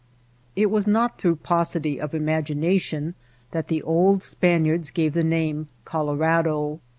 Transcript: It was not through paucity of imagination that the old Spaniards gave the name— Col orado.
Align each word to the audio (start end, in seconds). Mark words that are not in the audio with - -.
It 0.55 0.71
was 0.71 0.87
not 0.87 1.19
through 1.19 1.35
paucity 1.35 2.01
of 2.01 2.15
imagination 2.15 3.13
that 3.51 3.67
the 3.67 3.83
old 3.83 4.23
Spaniards 4.23 4.89
gave 4.89 5.13
the 5.13 5.23
name— 5.23 5.67
Col 5.85 6.07
orado. 6.07 6.79